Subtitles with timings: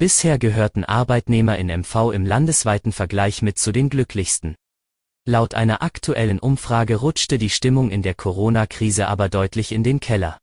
[0.00, 4.56] Bisher gehörten Arbeitnehmer in MV im landesweiten Vergleich mit zu den glücklichsten.
[5.26, 10.38] Laut einer aktuellen Umfrage rutschte die Stimmung in der Corona-Krise aber deutlich in den Keller.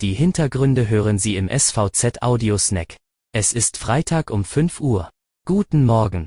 [0.00, 2.96] Die Hintergründe hören Sie im SVZ Audio Snack.
[3.32, 5.10] Es ist Freitag um 5 Uhr.
[5.44, 6.26] Guten Morgen.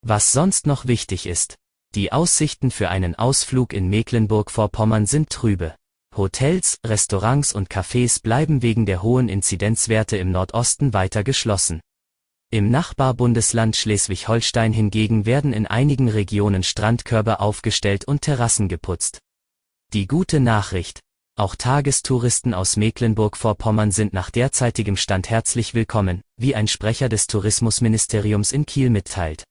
[0.00, 1.56] Was sonst noch wichtig ist.
[1.94, 5.74] Die Aussichten für einen Ausflug in Mecklenburg-Vorpommern sind trübe.
[6.16, 11.80] Hotels, Restaurants und Cafés bleiben wegen der hohen Inzidenzwerte im Nordosten weiter geschlossen.
[12.50, 19.18] Im Nachbarbundesland Schleswig-Holstein hingegen werden in einigen Regionen Strandkörbe aufgestellt und Terrassen geputzt.
[19.92, 21.00] Die gute Nachricht.
[21.38, 28.52] Auch Tagestouristen aus Mecklenburg-Vorpommern sind nach derzeitigem Stand herzlich willkommen, wie ein Sprecher des Tourismusministeriums
[28.52, 29.44] in Kiel mitteilt.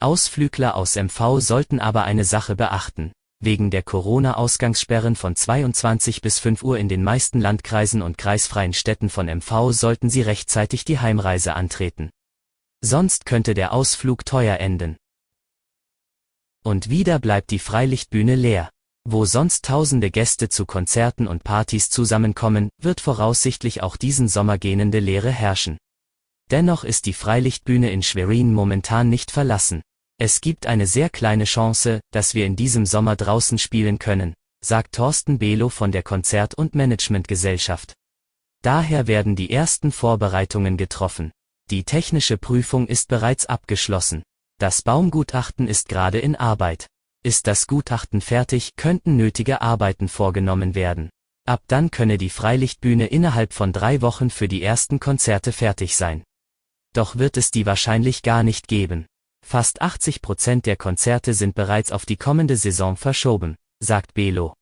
[0.00, 3.12] Ausflügler aus MV sollten aber eine Sache beachten.
[3.42, 9.08] Wegen der Corona-Ausgangssperren von 22 bis 5 Uhr in den meisten Landkreisen und kreisfreien Städten
[9.08, 12.10] von MV sollten sie rechtzeitig die Heimreise antreten.
[12.82, 14.98] Sonst könnte der Ausflug teuer enden.
[16.62, 18.68] Und wieder bleibt die Freilichtbühne leer.
[19.08, 24.98] Wo sonst tausende Gäste zu Konzerten und Partys zusammenkommen, wird voraussichtlich auch diesen Sommer gähnende
[24.98, 25.78] Leere herrschen.
[26.50, 29.80] Dennoch ist die Freilichtbühne in Schwerin momentan nicht verlassen.
[30.22, 34.96] Es gibt eine sehr kleine Chance, dass wir in diesem Sommer draußen spielen können, sagt
[34.96, 37.94] Thorsten Belo von der Konzert- und Managementgesellschaft.
[38.62, 41.32] Daher werden die ersten Vorbereitungen getroffen.
[41.70, 44.22] Die technische Prüfung ist bereits abgeschlossen.
[44.58, 46.86] Das Baumgutachten ist gerade in Arbeit.
[47.22, 51.08] Ist das Gutachten fertig, könnten nötige Arbeiten vorgenommen werden.
[51.48, 56.24] Ab dann könne die Freilichtbühne innerhalb von drei Wochen für die ersten Konzerte fertig sein.
[56.92, 59.06] Doch wird es die wahrscheinlich gar nicht geben.
[59.44, 64.54] Fast 80 Prozent der Konzerte sind bereits auf die kommende Saison verschoben, sagt Belo.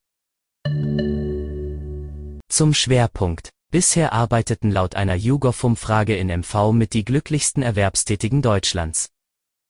[2.48, 3.50] Zum Schwerpunkt.
[3.70, 9.10] Bisher arbeiteten laut einer YouGov-Umfrage in MV mit die glücklichsten Erwerbstätigen Deutschlands.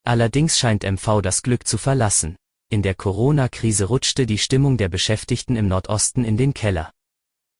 [0.05, 2.37] Allerdings scheint MV das Glück zu verlassen.
[2.71, 6.93] In der Corona-Krise rutschte die Stimmung der Beschäftigten im Nordosten in den Keller.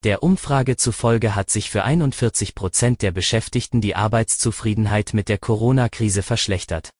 [0.05, 6.23] Der Umfrage zufolge hat sich für 41 Prozent der Beschäftigten die Arbeitszufriedenheit mit der Corona-Krise
[6.23, 6.91] verschlechtert.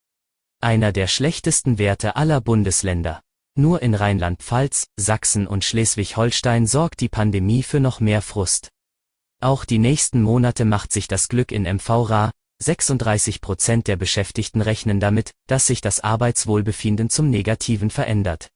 [0.62, 3.22] Einer der schlechtesten Werte aller Bundesländer.
[3.56, 8.68] Nur in Rheinland-Pfalz, Sachsen und Schleswig-Holstein sorgt die Pandemie für noch mehr Frust.
[9.40, 12.32] Auch die nächsten Monate macht sich das Glück in MV rar,
[12.62, 18.50] 36 Prozent der Beschäftigten rechnen damit, dass sich das Arbeitswohlbefinden zum Negativen verändert.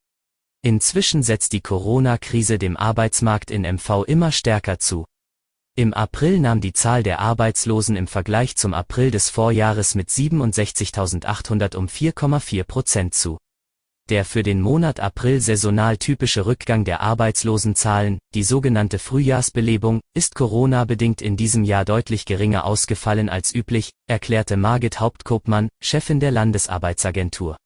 [0.62, 5.06] Inzwischen setzt die Corona-Krise dem Arbeitsmarkt in MV immer stärker zu.
[5.76, 11.76] Im April nahm die Zahl der Arbeitslosen im Vergleich zum April des Vorjahres mit 67.800
[11.76, 13.40] um 4,4 Prozent zu.
[14.08, 21.24] Der für den Monat April saisonal typische Rückgang der Arbeitslosenzahlen, die sogenannte Frühjahrsbelebung, ist Corona-bedingt
[21.24, 27.58] in diesem Jahr deutlich geringer ausgefallen als üblich, erklärte Margit Hauptkopmann, Chefin der Landesarbeitsagentur.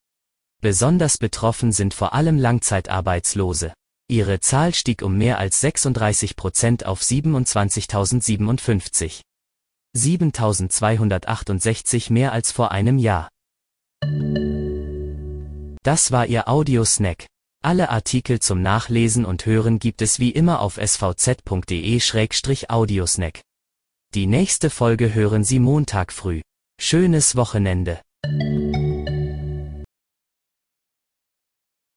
[0.61, 3.73] Besonders betroffen sind vor allem Langzeitarbeitslose.
[4.09, 9.19] Ihre Zahl stieg um mehr als 36 Prozent auf 27.057.
[9.97, 13.27] 7.268 mehr als vor einem Jahr.
[15.83, 17.25] Das war Ihr Audiosnack.
[17.61, 23.41] Alle Artikel zum Nachlesen und Hören gibt es wie immer auf svz.de-audiosnack.
[24.13, 26.39] Die nächste Folge hören Sie Montag früh.
[26.79, 27.99] Schönes Wochenende.